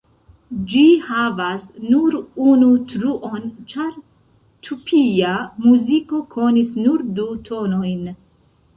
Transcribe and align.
Ĝi 0.69 0.85
havas 1.09 1.67
nur 1.89 2.17
unu 2.53 2.71
truon 2.95 3.45
ĉar 3.75 3.93
tupia 4.71 5.37
muziko 5.69 6.27
konis 6.37 6.77
nur 6.83 7.09
du 7.21 7.33
tonojn. 7.53 8.07